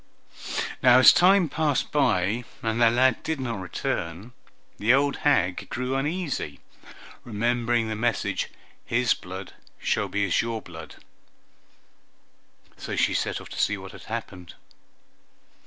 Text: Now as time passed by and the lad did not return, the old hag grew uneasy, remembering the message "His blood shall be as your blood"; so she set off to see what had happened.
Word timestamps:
Now 0.81 0.97
as 0.97 1.13
time 1.13 1.47
passed 1.47 1.91
by 1.91 2.43
and 2.63 2.81
the 2.81 2.89
lad 2.89 3.21
did 3.21 3.39
not 3.39 3.59
return, 3.61 4.31
the 4.79 4.95
old 4.95 5.17
hag 5.17 5.69
grew 5.69 5.95
uneasy, 5.95 6.59
remembering 7.23 7.87
the 7.87 7.95
message 7.95 8.49
"His 8.83 9.13
blood 9.13 9.53
shall 9.77 10.07
be 10.07 10.25
as 10.25 10.41
your 10.41 10.59
blood"; 10.59 10.95
so 12.77 12.95
she 12.95 13.13
set 13.13 13.39
off 13.39 13.49
to 13.49 13.61
see 13.61 13.77
what 13.77 13.91
had 13.91 14.05
happened. 14.05 14.55